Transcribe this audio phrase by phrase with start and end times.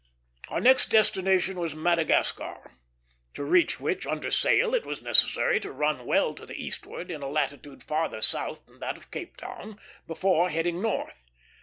[0.49, 2.71] Our next destination was Madagascar;
[3.35, 7.21] to reach which, under sail, it was necessary to run well to the eastward, in
[7.21, 9.77] a latitude farther south than that of Cape Town,
[10.07, 11.23] before heading north.